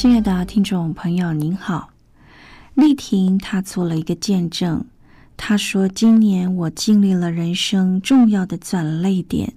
[0.00, 1.90] 亲爱的听众朋友，您好。
[2.72, 4.82] 丽婷，她做了一个见证。
[5.36, 9.52] 她说：“今年我经历了人生重要的转泪点，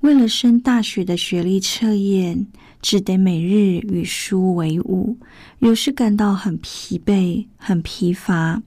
[0.00, 2.48] 为了升大学的学历测验，
[2.82, 5.16] 只得每日与书为伍，
[5.60, 8.60] 有时感到很疲惫、很疲乏。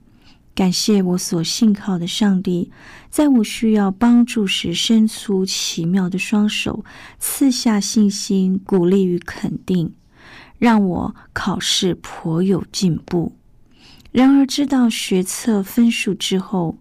[0.54, 2.70] 感谢我所信靠的上帝，
[3.10, 6.82] 在我需要帮助时，伸出奇妙的双手，
[7.18, 9.92] 赐下信心、鼓励与肯定，
[10.60, 13.32] 让我考试颇有进步。”
[14.12, 16.78] 然而，知道学测分数之后，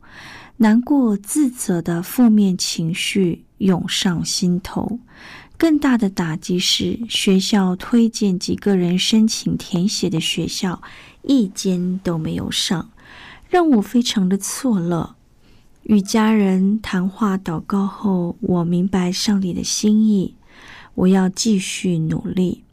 [0.58, 5.00] 难过、自责的负面情绪涌上心头。
[5.58, 10.82] 更大的打击是，学校推荐几个人申请填写的学校，
[11.22, 12.90] 一间都没有上，
[13.50, 15.12] 让我非常的错愕。
[15.84, 20.36] 与家人谈话祷告后，我明白上帝的心意，
[20.96, 22.64] 我要继续努力。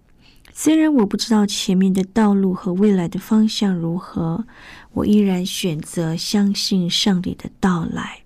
[0.59, 4.47] 虽然我不知道前面的道路和未来的方向如何，
[4.95, 8.23] 我依然选择相信上帝的到来。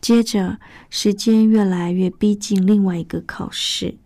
[0.00, 0.60] 接着，
[0.90, 3.96] 时间越来越逼近另外一个考试，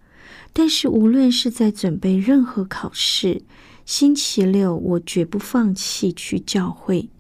[0.55, 3.43] 但是无论是在准备任何考试，
[3.85, 7.11] 星期六我绝不放弃去教会。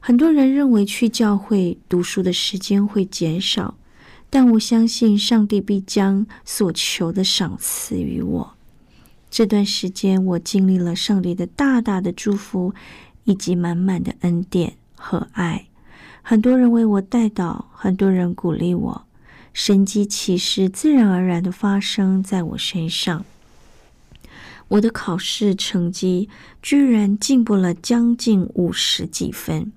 [0.00, 3.76] 很多人认为去教会读书的时间会减少，
[4.30, 8.54] 但我相信上帝必将所求的赏赐于我。
[9.36, 12.72] 这段时间，我经历了上帝的大大的祝福，
[13.24, 15.66] 以及满满的恩典和爱。
[16.22, 19.04] 很多人为我带祷，很多人鼓励我，
[19.52, 23.24] 神迹奇事自然而然的发生在我身上。
[24.68, 26.28] 我的考试成绩
[26.62, 29.72] 居然进步了将近五十几分，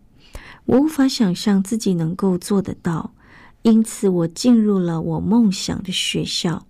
[0.65, 3.09] 我无法想象自己能够做得到，
[3.63, 6.67] 因此我进入了我梦想的学校。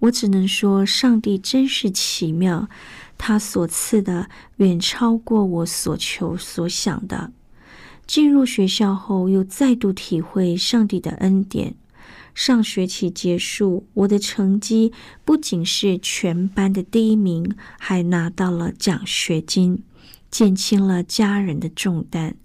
[0.00, 2.68] 我只能说，上帝真是奇妙，
[3.16, 7.32] 他所赐的远超过我所求所想的。
[8.06, 11.74] 进入学校后，又再度体会上帝的恩典。
[12.34, 14.92] 上学期结束，我的成绩
[15.24, 19.82] 不仅是全班的第一名，还拿到了奖学金，
[20.30, 22.36] 减轻了家人的重担。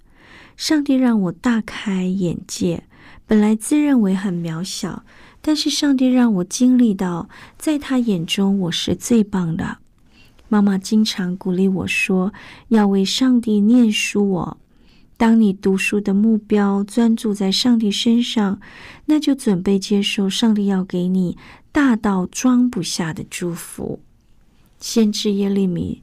[0.55, 2.85] 上帝让我大开眼界，
[3.27, 5.03] 本来自认为很渺小。
[5.41, 9.79] 但是上帝让我经历到，在他眼中我是最棒的。
[10.47, 12.33] 妈妈经常鼓励我说
[12.69, 14.57] ：“要为上帝念书。”我，
[15.17, 18.59] 当你读书的目标专注在上帝身上，
[19.05, 21.37] 那就准备接受上帝要给你
[21.71, 24.01] 大到装不下的祝福。
[24.79, 26.01] 先知耶利米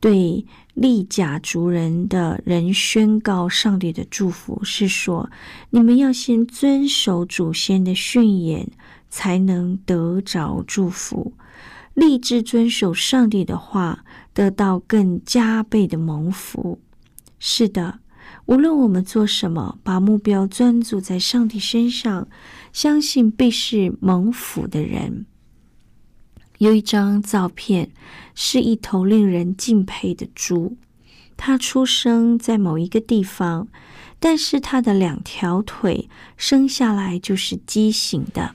[0.00, 0.44] 对。
[0.72, 5.28] 利甲族人的人宣告上帝的祝福，是说：
[5.68, 8.66] 你们要先遵守祖先的训言，
[9.10, 11.34] 才能得着祝福。
[11.92, 16.80] 立志遵守上帝的话，得到更加倍的蒙福。
[17.38, 17.98] 是的，
[18.46, 22.26] 无论我们做什么，把目标专注在上帝身上，
[22.72, 25.26] 相信必是蒙福的人。
[26.60, 27.90] 有一张照片，
[28.34, 30.76] 是一头令人敬佩的猪。
[31.38, 33.68] 它出生在某一个地方，
[34.18, 38.54] 但是它的两条腿生下来就是畸形的，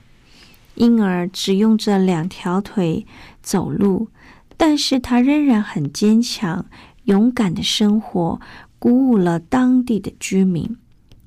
[0.76, 3.04] 因而只用这两条腿
[3.42, 4.08] 走路。
[4.56, 6.66] 但是它仍然很坚强、
[7.06, 8.40] 勇敢的生活，
[8.78, 10.76] 鼓舞了当地的居民。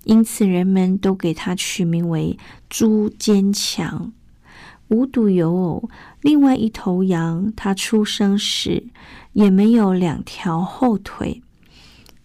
[0.06, 2.40] 因此，人们都给它取名为
[2.70, 4.14] “猪坚强”。
[4.90, 5.90] 无独有偶，
[6.22, 8.88] 另外一头羊，它出生时
[9.34, 11.42] 也没有两条后腿。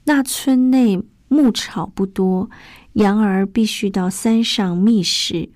[0.05, 2.51] 那村内牧草不多，
[2.95, 5.51] 羊儿必须到山上觅食。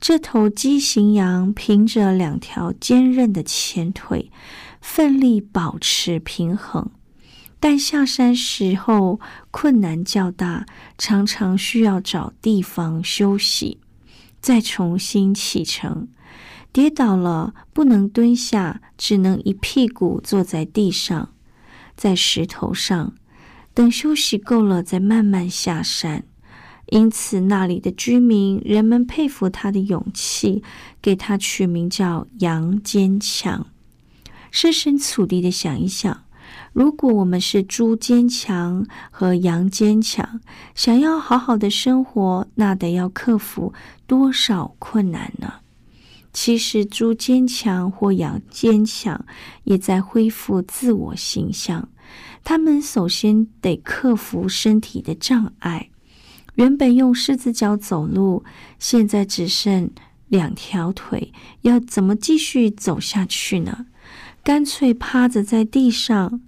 [0.00, 4.30] 这头畸形羊凭着两条坚韧的前腿，
[4.80, 6.90] 奋力保持平衡。
[7.58, 9.18] 但下山时候
[9.50, 10.66] 困难较大，
[10.98, 13.78] 常常需要找地方休息，
[14.40, 16.08] 再重新启程。
[16.74, 21.28] 跌倒了不能蹲下，只能一屁股坐在地上，
[21.94, 23.14] 在石头上，
[23.72, 26.24] 等休息够了再慢慢下山。
[26.86, 30.64] 因此，那里的居民人们佩服他的勇气，
[31.00, 33.68] 给他取名叫“杨坚强”。
[34.50, 36.24] 设身处地的想一想，
[36.72, 40.40] 如果我们是猪坚强和羊坚强，
[40.74, 43.72] 想要好好的生活，那得要克服
[44.08, 45.60] 多少困难呢？
[46.34, 49.24] 其实，猪坚强或羊坚强，
[49.62, 51.88] 也在恢复自我形象。
[52.42, 55.90] 他们首先得克服身体的障碍。
[56.56, 58.44] 原本用狮子脚走路，
[58.80, 59.90] 现在只剩
[60.26, 61.32] 两条腿，
[61.62, 63.86] 要怎么继续走下去呢？
[64.42, 66.40] 干脆趴着在地上，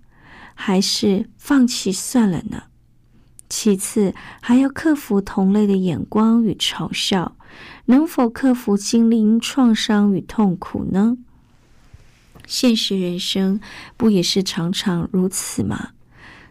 [0.54, 2.64] 还是放弃算了呢？
[3.48, 7.35] 其次，还要克服同类的眼光与嘲笑，
[7.86, 11.16] 能否克服心灵创伤与痛苦呢？
[12.46, 13.60] 现实人生
[13.96, 15.90] 不也是常常如此吗？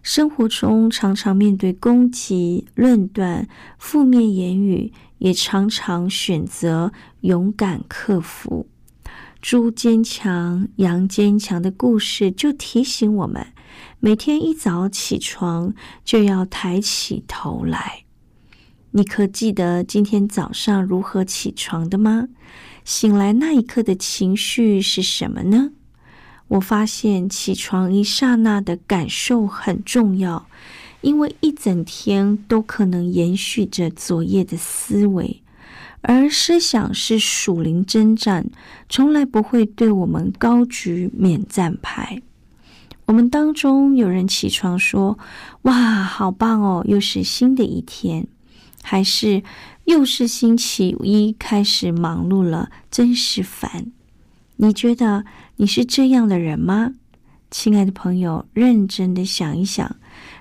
[0.01, 3.47] 生活中常常面对攻击、论断、
[3.79, 6.91] 负面言语，也常常选择
[7.21, 8.67] 勇敢克服。
[9.41, 13.47] 猪坚强、羊坚强的故事就提醒我们：
[13.99, 15.73] 每天一早起床
[16.03, 18.04] 就要抬起头来。
[18.97, 22.29] 你可记得今天早上如何起床的吗？
[22.85, 25.71] 醒来那一刻的情绪是什么呢？
[26.47, 30.47] 我发现起床一刹那的感受很重要，
[31.01, 35.41] 因为一整天都可能延续着昨夜的思维，
[35.99, 38.49] 而思想是属灵征战，
[38.87, 42.21] 从来不会对我们高举免战牌。
[43.07, 45.19] 我们当中有人起床说
[45.63, 48.25] ：“哇，好棒哦，又是新的一天。”
[48.87, 49.41] 还是
[49.85, 53.91] 又是星期一开始忙碌了，真是烦。
[54.57, 56.93] 你觉得你是这样的人吗，
[57.49, 58.45] 亲爱的朋友？
[58.53, 59.95] 认真的想一想，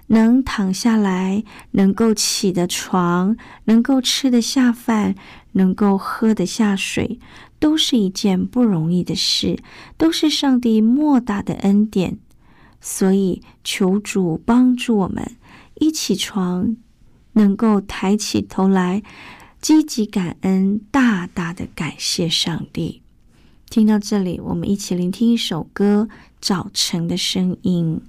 [0.08, 5.14] 能躺下来，能够起的床，能够吃得下饭，
[5.52, 7.18] 能够喝得下水，
[7.58, 9.58] 都是一件不容易的事，
[9.96, 12.18] 都是上帝莫大的恩典。
[12.78, 15.36] 所以，求主帮助我们，
[15.80, 16.76] 一起床
[17.34, 19.02] 能够抬起头来，
[19.60, 23.02] 积极感恩，大大的感谢上帝。
[23.70, 26.08] 听到这里，我们一起聆听一首歌
[26.40, 28.02] 《早晨的声音》。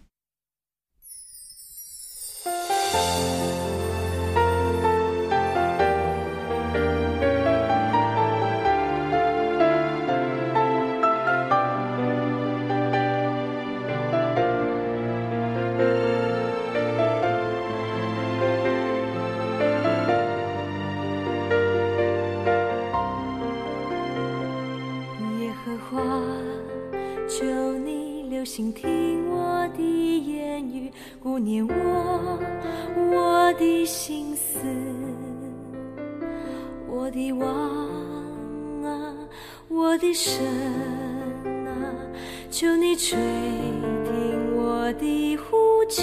[40.28, 40.44] 神
[41.68, 41.70] 啊，
[42.50, 46.02] 求你垂听我的呼求，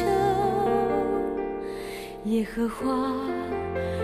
[2.26, 2.87] 耶和华，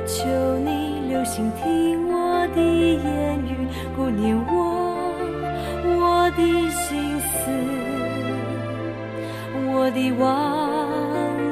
[0.09, 0.27] 求
[0.59, 5.15] 你留心听我的言语，顾念我
[5.85, 7.49] 我的心思。
[9.73, 10.29] 我的王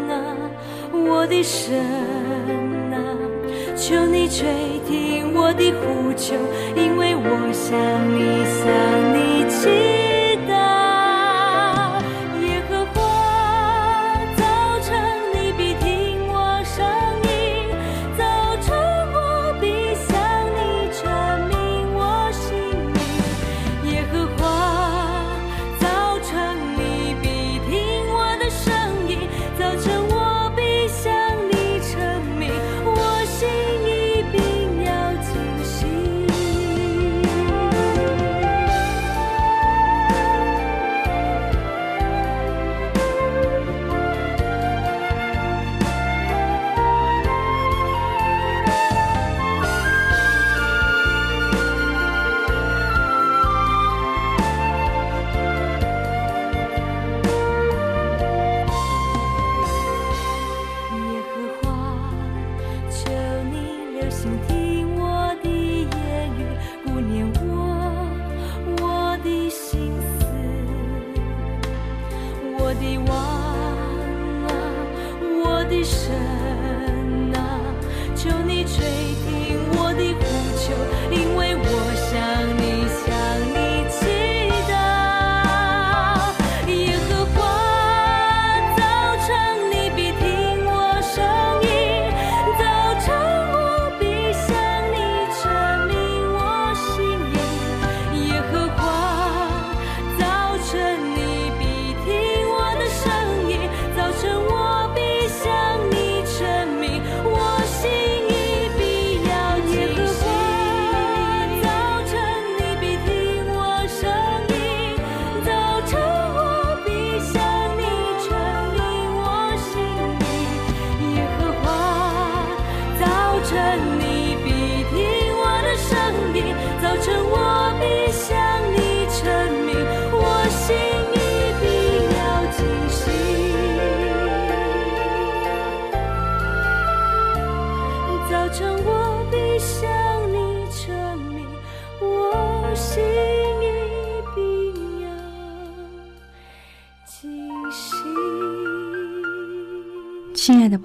[0.08, 0.50] 啊，
[0.92, 1.78] 我的神
[2.92, 2.98] 啊，
[3.76, 4.44] 求你垂
[4.88, 6.34] 听我的呼求，
[6.74, 6.95] 因
[7.72, 7.78] 为
[8.64, 8.95] 我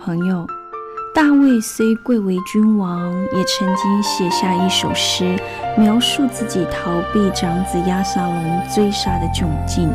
[0.04, 0.48] 朋友，
[1.14, 5.38] 大卫虽贵为君王，也曾经写下一首诗，
[5.78, 9.88] 描述自己逃避长子亚撒龙追杀的窘境。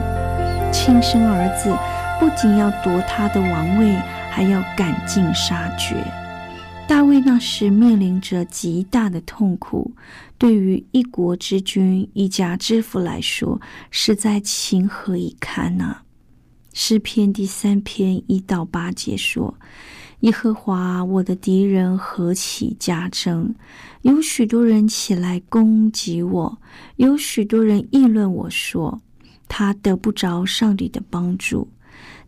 [0.72, 1.76] 亲生儿子
[2.20, 3.96] 不仅要夺他的王位，
[4.30, 5.96] 还要赶尽杀绝。
[6.86, 9.90] 大卫那时面临着极大的痛苦，
[10.38, 13.60] 对于一国之君、一家之父来说，
[13.90, 16.02] 实在情何以堪呐！
[16.72, 19.54] 诗篇第三篇一到八节说
[20.20, 23.54] ：“耶和华，我的敌人何其加增！
[24.02, 26.58] 有许多人起来攻击我，
[26.96, 29.00] 有许多人议论我说，
[29.46, 31.68] 他得不着上帝的帮助。”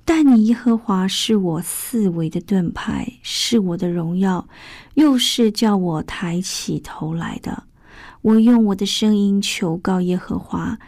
[0.05, 4.49] 但你耶和华是我四围的盾牌，是我的荣耀，
[4.95, 7.65] 又是叫我抬起头来的。
[8.23, 10.79] 我用我的声音求告耶和华，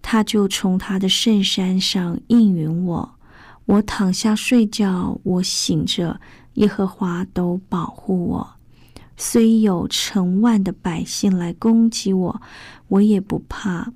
[0.00, 3.14] 他就从他的圣山上应允我。
[3.66, 6.18] 我躺下睡觉，我醒着，
[6.54, 8.54] 耶和华都保护我。
[9.16, 12.42] 虽有成万的百姓来攻击我，
[12.88, 13.92] 我也不怕。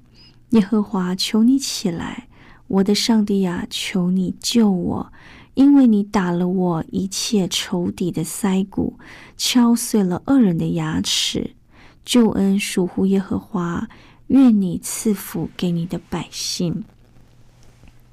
[0.51, 2.29] 耶和华，求你起来。
[2.69, 5.13] 我的上帝呀，求你救我，
[5.55, 8.99] 因为你打了我一切仇敌的腮骨，
[9.37, 11.55] 敲碎了恶人的牙齿。
[12.05, 13.89] 救恩属乎耶和华，
[14.29, 16.85] 愿你赐福给你的百姓。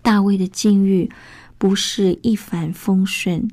[0.01, 1.09] 大卫的境遇
[1.57, 3.49] 不是一帆风顺，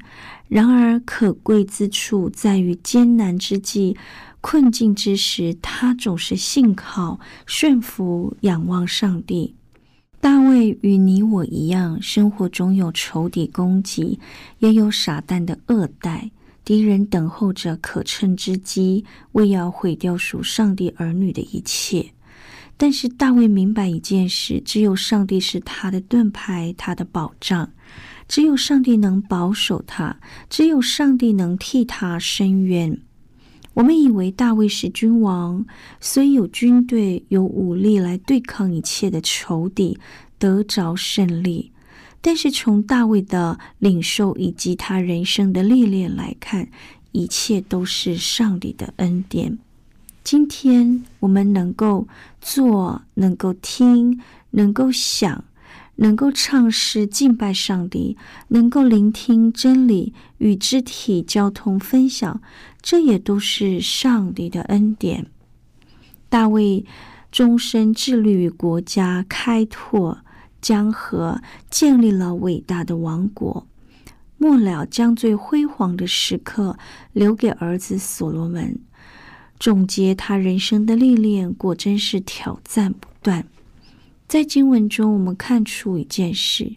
[0.50, 3.96] 然而可贵之处在于艰难之际、
[4.40, 9.54] 困境之时，他总是信靠、顺服、仰望上帝。
[10.20, 14.18] 大卫与你我一样，生活中有仇敌攻击，
[14.58, 16.32] 也有傻蛋的恶待，
[16.64, 22.10] 敌人等候着可乘之机，为要毁掉属上帝儿女的一切。
[22.76, 27.68] 但是大卫明白一件事：只有上帝是他的盾牌，他的保障；
[28.30, 32.96] 只有上帝能保守他，只有上帝能替他伸冤。
[33.74, 35.66] 我们以为大卫是君王，
[36.00, 39.98] 虽有军队、有武力来对抗一切的仇敌，
[40.38, 41.72] 得着胜利。
[42.20, 46.68] 但是从大卫的领受以及他人生的历练来看，
[47.10, 49.58] 一切都是上帝的恩典。
[50.22, 52.06] 今天我们能够
[52.40, 54.20] 做，能够听，
[54.50, 55.42] 能够想。
[56.00, 58.16] 能够唱诗敬拜上帝，
[58.48, 62.40] 能够聆听真理与肢体交通分享，
[62.80, 65.26] 这也都是上帝的恩典。
[66.30, 66.86] 大卫
[67.30, 70.20] 终身致力于国家开拓
[70.62, 73.66] 江河，建立了伟大的王国。
[74.38, 76.78] 末了将最辉煌的时刻
[77.12, 78.80] 留给儿子所罗门。
[79.58, 83.46] 总结他人生的历练，果真是挑战不断。
[84.30, 86.72] 在经文中，我们看出一件事：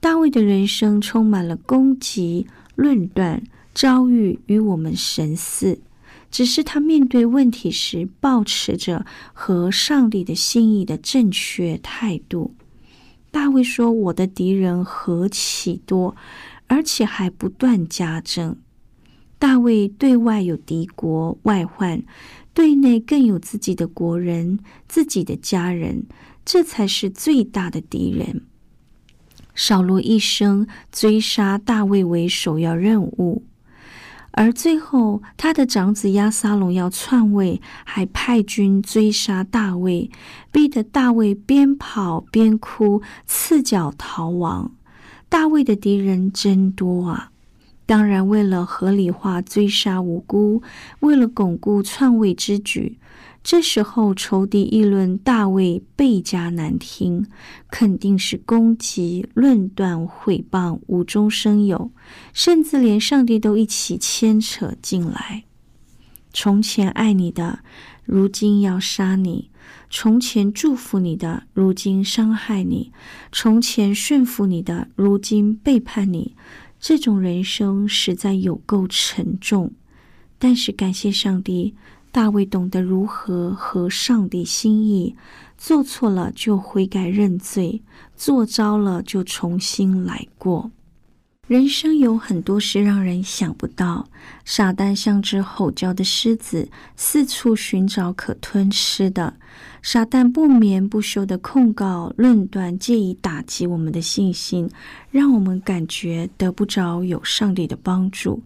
[0.00, 3.40] 大卫的人生充满了攻击、论断、
[3.72, 5.78] 遭遇与我们神似。
[6.28, 12.56] 只是他面对问题时，保持着和上帝的心意的正确态度。
[13.30, 16.16] 大卫说：“我的敌人何其多，
[16.66, 18.56] 而且还不断加增。”
[19.38, 22.02] 大卫对外有敌国外患，
[22.52, 26.04] 对内更有自己的国人、自己的家人。
[26.50, 28.40] 这才是最大的敌人。
[29.54, 33.42] 扫罗一生追杀大卫为首要任务，
[34.30, 40.10] 而最后他的长子亚撒龙要篡位，还派军追杀大卫，
[40.50, 44.72] 逼得大卫边跑边哭，赤脚逃亡。
[45.28, 47.30] 大卫的敌人真多啊！
[47.84, 50.62] 当然，为了合理化追杀无辜，
[51.00, 52.96] 为了巩固篡位之举。
[53.42, 57.26] 这时候，仇敌议论大卫倍加难听，
[57.70, 61.90] 肯定是攻击、论断、毁谤，无中生有，
[62.34, 65.44] 甚至连上帝都一起牵扯进来。
[66.32, 67.60] 从前爱你的，
[68.04, 69.48] 如今要杀你；
[69.88, 72.90] 从前祝福你的，如今伤害你；
[73.32, 76.34] 从前顺服你的，如今背叛你。
[76.78, 79.72] 这种人生实在有够沉重，
[80.38, 81.74] 但是感谢上帝。
[82.18, 85.14] 大卫懂得如何合上帝心意，
[85.56, 87.80] 做错了就悔改认罪，
[88.16, 90.68] 做糟了就重新来过。
[91.46, 94.08] 人生有很多事让人想不到。
[94.44, 99.34] 撒旦像只吼叫的狮子，四处寻找可吞吃的。
[99.80, 104.68] 撒旦不眠不休的控告、论断，借以打击我们的信心，
[105.12, 108.42] 让我们感觉得不着有上帝的帮助。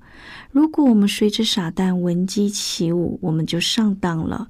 [0.52, 4.49] 如果我们随着撒旦闻鸡起舞，我们就上当了。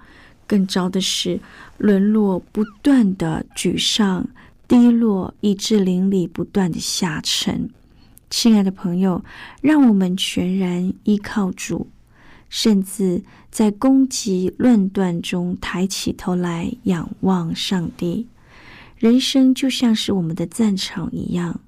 [0.49, 1.41] 更糟的是，
[1.79, 4.29] 沦落不断的沮丧、
[4.67, 7.71] 低落，以致灵里不断的下沉。
[8.29, 9.25] 亲爱的朋友，
[9.61, 11.89] 让我们全然依靠主，
[12.49, 18.27] 甚至在攻击论断中抬起头来仰望上帝。
[18.99, 21.61] 人生就像是我们的战场一样，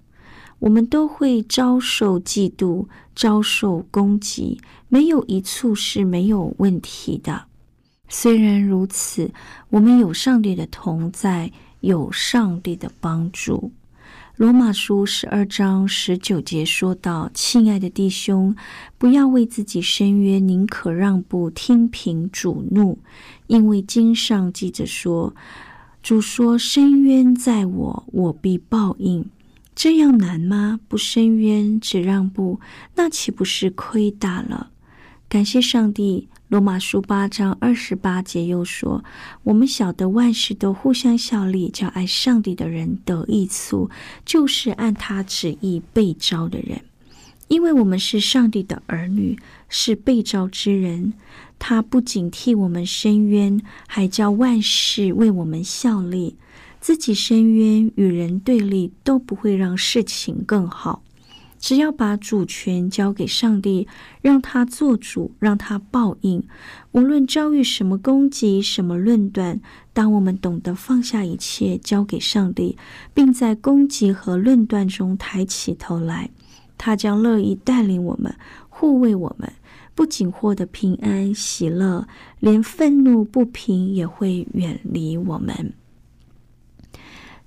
[0.64, 7.44] 我们都会遭受嫉妒、遭受攻击，没有一处是没有问题的。
[8.08, 9.30] 虽然如此，
[9.68, 13.72] 我们有上帝的同在，有上帝的帮助。
[14.36, 18.56] 罗马书十二章十九节说道：“亲爱的弟兄，
[18.96, 22.98] 不要为自己申冤，宁可让步，听凭主怒，
[23.48, 25.34] 因为经上记着说，
[26.02, 29.26] 主说：申冤在我，我必报应。
[29.74, 30.80] 这样难吗？
[30.88, 32.60] 不伸冤，只让步，
[32.94, 34.70] 那岂不是亏大了？
[35.28, 39.02] 感谢上帝。”罗马书八章二十八节又说
[39.42, 43.90] ：“我们晓得万事都互相效力，叫爱上帝的人得益处，
[44.24, 46.80] 就是按他旨意被招的人。
[47.48, 49.36] 因为我们是上帝的儿女，
[49.68, 51.14] 是被招之人。
[51.58, 56.36] 他不仅替我们伸冤，还叫万事为我们效力。
[56.84, 61.02] 自己伸冤与人对立，都不会让事情更好。”
[61.58, 63.88] 只要把主权交给上帝，
[64.20, 66.44] 让他做主，让他报应。
[66.92, 69.62] 无论遭遇什么攻击、什么论断，
[69.94, 72.76] 当我们懂得放下一切，交给上帝，
[73.14, 76.28] 并在攻击和论断中抬起头来，
[76.76, 78.36] 他将乐意带领我们、
[78.68, 79.50] 护卫我们。
[79.94, 82.06] 不仅获得平安喜乐，
[82.40, 85.72] 连愤怒不平也会远离我们。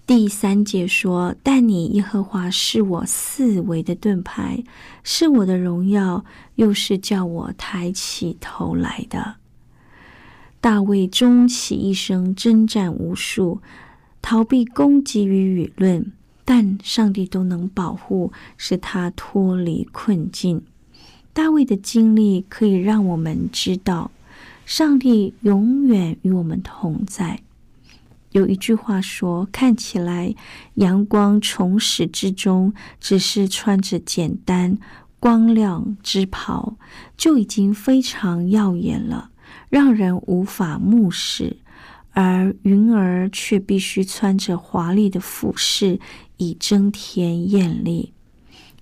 [0.08, 4.64] 第三节说：“但你耶和华是我四维的盾牌，
[5.04, 6.24] 是我的荣耀，
[6.56, 9.36] 又是叫我抬起头来的。”
[10.62, 13.60] 大卫终其一生征战无数，
[14.22, 16.14] 逃避攻击与舆论，
[16.46, 20.62] 但上帝都能保护，使他脱离困境。
[21.34, 24.10] 大卫的经历可以让我们知道，
[24.66, 27.42] 上帝永远与我们同在。
[28.32, 30.36] 有一句话说：“看起来
[30.76, 34.78] 阳光从始至终只是穿着简单
[35.20, 36.78] 光亮之袍，
[37.16, 39.32] 就已经非常耀眼了，
[39.70, 41.58] 让人无法目视；
[42.12, 46.00] 而云儿却必须穿着华丽的服饰，
[46.36, 48.14] 以增添艳丽。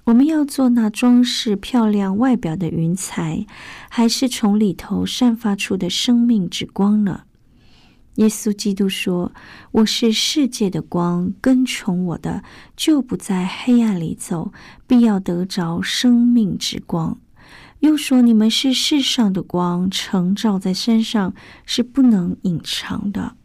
[0.05, 3.45] 我们要做那装饰漂亮外表的云彩，
[3.89, 7.21] 还是从里头散发出的生命之光呢？”
[8.15, 9.33] 耶稣基督说
[9.71, 12.43] ：“我是世界的光，跟从我的
[12.77, 14.53] 就不在黑暗里走，
[14.87, 17.17] 必要得着生命之光。”
[17.79, 21.33] 又说：“你们是世上的光，城照在山上
[21.65, 23.35] 是不能隐藏的。”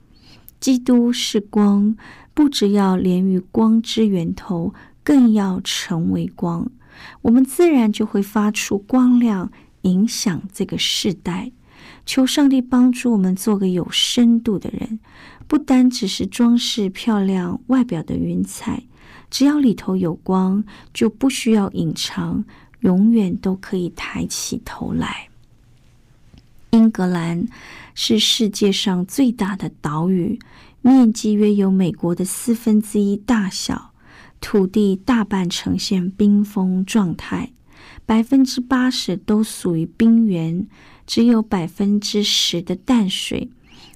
[0.61, 1.97] 基督是光，
[2.33, 6.71] 不只要连于光之源头，更要成为光。
[7.23, 9.51] 我们自然就会发出光亮，
[9.83, 11.51] 影响这个世代。
[12.07, 14.99] 求上帝帮助我们做个有深度的人，
[15.47, 18.85] 不单只是装饰漂亮外表的云彩，
[19.31, 22.45] 只要里头有光，就不需要隐藏，
[22.81, 25.29] 永远都可以抬起头来。
[26.71, 27.47] 英格兰
[27.95, 30.39] 是世界上最大的岛屿，
[30.83, 33.91] 面积约有美国的四分之一大小，
[34.41, 37.51] 土地大半呈现冰封状态，
[38.11, 40.67] 百分之八十都属于冰原。
[41.07, 43.51] 只有百分之十的淡水，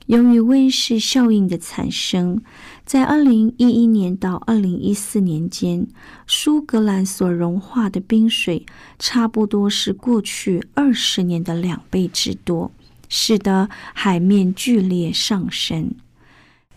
[0.07, 2.41] 由于温室效应的产生，
[2.85, 5.89] 在二零一一年到二零一四年间，
[6.29, 8.65] 苏格兰所融化的冰水
[9.01, 12.71] 差不多是过去二十年的两倍之多，
[13.09, 15.91] 使得海面剧烈上升。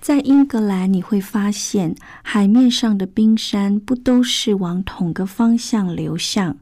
[0.02, 6.58] 在英格兰，你会发现海面上的冰山不都是往同个方向流向。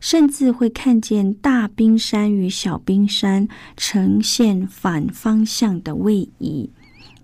[0.00, 6.70] 甚至会看见大冰山与小冰山呈现反方向的位移，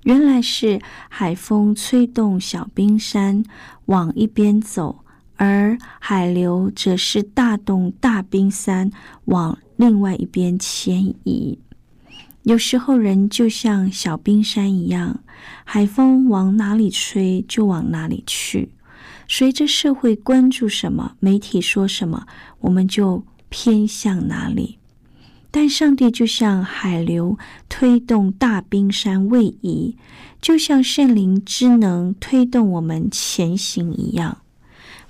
[0.04, 3.44] 原来是海风吹动小冰山
[3.86, 5.04] 往一边走，
[5.36, 8.90] 而海流则是大动大冰山
[9.26, 11.58] 往另外一边迁移。
[12.44, 15.20] 有时候人就像小冰山一样，
[15.64, 18.70] 海风往哪里吹就往哪里去。
[19.32, 22.26] 随着社会关注什么，媒体说什么，
[22.62, 24.78] 我们就偏向哪里。
[25.52, 27.38] 但上帝就像海流
[27.68, 29.96] 推动大冰山位移，
[30.42, 34.38] 就像圣灵之能推动我们前行一样。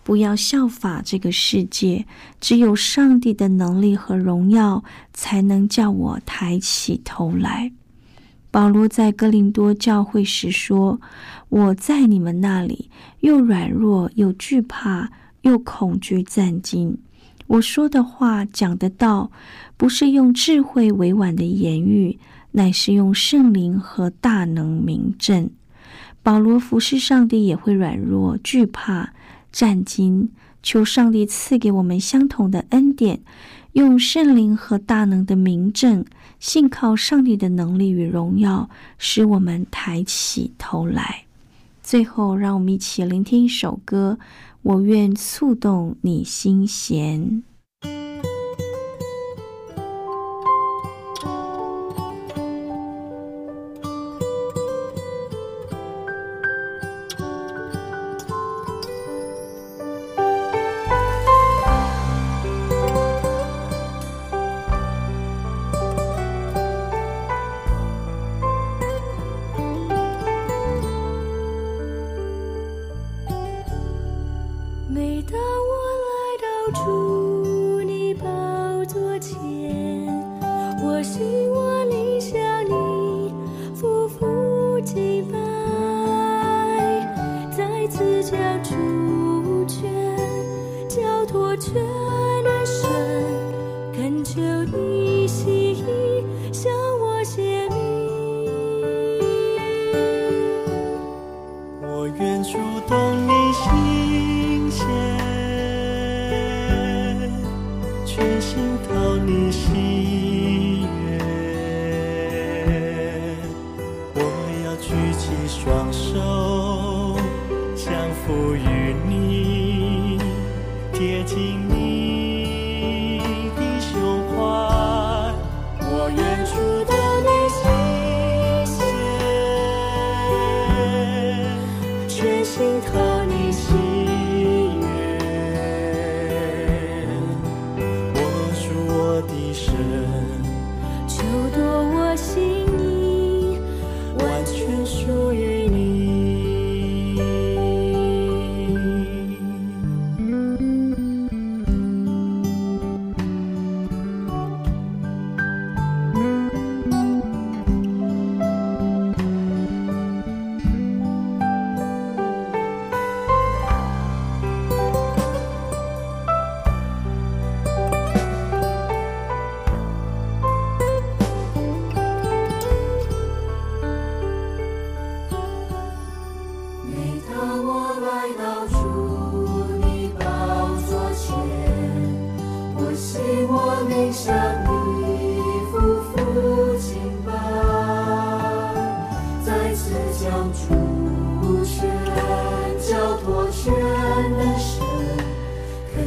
[0.04, 2.04] 不要效法这个世界，
[2.42, 7.72] 只有上帝的能力和荣耀，才能叫我抬起头来。
[8.50, 11.00] 保罗在哥林多教会时说
[11.48, 15.10] ：“我在你们那里，又软弱又惧怕，
[15.42, 16.98] 又恐惧战惊。
[17.46, 19.30] 我说的话、讲的道，
[19.76, 22.18] 不是用智慧委婉的言语，
[22.52, 25.50] 乃是用圣灵和大能明证。
[26.22, 29.12] 保罗服侍上帝也会软弱、惧怕、
[29.50, 30.30] 战惊，
[30.62, 33.20] 求上帝赐给我们相同的恩典，
[33.72, 36.04] 用圣灵和大能的名证，
[36.38, 41.24] 信靠上帝的能力与荣耀，使我们抬起头来。
[41.82, 44.18] 最后，让我们一起聆听一首歌。
[44.62, 47.42] 我愿触动你心弦。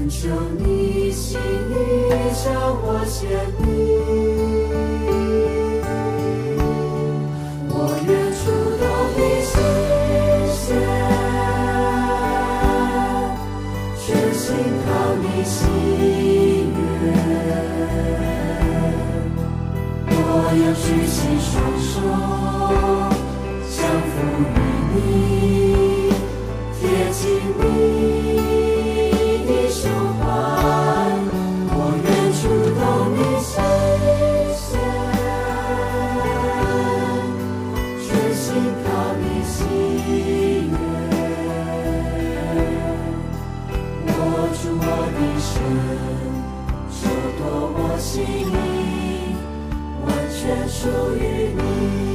[0.09, 0.27] 求
[0.59, 1.41] 你心意
[2.43, 2.49] 照
[2.83, 3.67] 我显明，
[7.69, 7.73] 我
[8.05, 8.41] 愿触
[8.79, 8.83] 动
[9.15, 9.53] 你心
[10.53, 10.67] 弦，
[13.97, 14.43] 全心
[14.83, 14.85] 靠
[15.21, 15.55] 你喜
[16.73, 16.75] 悦，
[20.09, 20.17] 我
[20.59, 21.91] 要举起双手。
[23.69, 23.75] 紧
[24.93, 24.95] 你，
[26.79, 27.21] 贴近
[27.57, 27.92] 你。
[50.43, 52.12] 全属于你。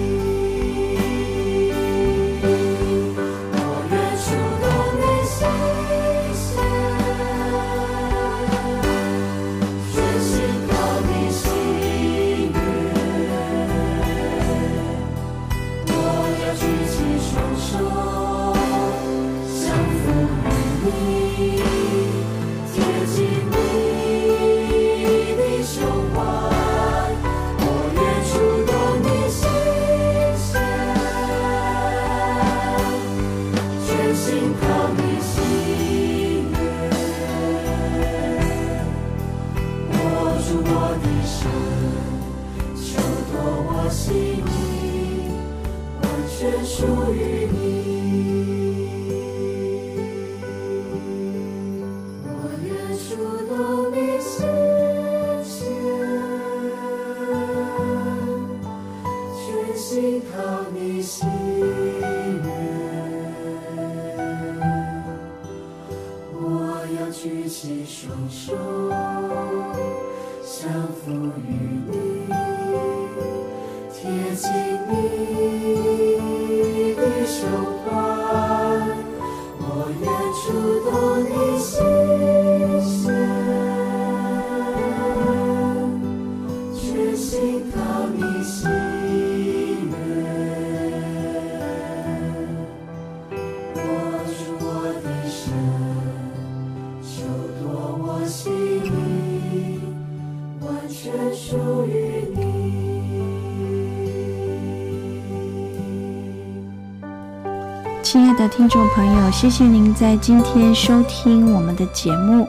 [108.10, 112.48] 亲爱的听众朋友，谢谢您在今天收听我们的节目。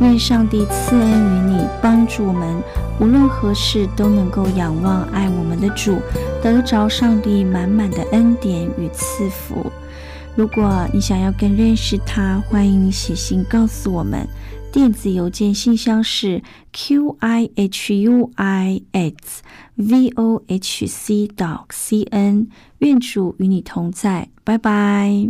[0.00, 2.60] 愿上帝赐恩于你，帮助我们，
[2.98, 6.00] 无论何事都能够仰望爱我们的主，
[6.42, 9.70] 得着上帝满满的恩典与赐福。
[10.34, 14.26] 如果你想要更认识他，欢迎你写信告诉我们。
[14.72, 19.42] 电子邮件信箱是 q i h u i x
[19.74, 22.48] v o h c dot c n。
[22.78, 25.28] 愿主与你同在，拜拜。